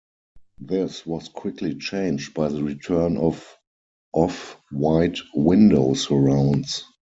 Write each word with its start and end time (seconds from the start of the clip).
This 0.57 1.05
was 1.05 1.29
quickly 1.29 1.75
changed 1.75 2.33
by 2.33 2.47
the 2.49 2.63
return 2.63 3.17
of 3.17 3.55
off-white 4.15 5.19
window 5.35 5.93
surrounds. 5.93 6.83